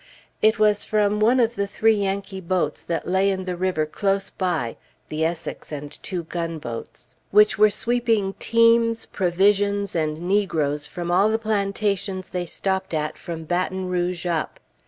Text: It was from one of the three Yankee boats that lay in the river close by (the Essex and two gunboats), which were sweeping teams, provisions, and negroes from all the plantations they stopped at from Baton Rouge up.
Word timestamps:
It 0.41 0.57
was 0.57 0.83
from 0.83 1.19
one 1.19 1.39
of 1.39 1.53
the 1.53 1.67
three 1.67 1.93
Yankee 1.93 2.41
boats 2.41 2.81
that 2.81 3.07
lay 3.07 3.29
in 3.29 3.45
the 3.45 3.55
river 3.55 3.85
close 3.85 4.31
by 4.31 4.77
(the 5.09 5.23
Essex 5.23 5.71
and 5.71 5.91
two 6.01 6.23
gunboats), 6.23 7.13
which 7.29 7.59
were 7.59 7.69
sweeping 7.69 8.33
teams, 8.39 9.05
provisions, 9.05 9.93
and 9.93 10.19
negroes 10.21 10.87
from 10.87 11.11
all 11.11 11.29
the 11.29 11.37
plantations 11.37 12.29
they 12.29 12.47
stopped 12.47 12.95
at 12.95 13.15
from 13.15 13.43
Baton 13.43 13.89
Rouge 13.89 14.25
up. 14.25 14.59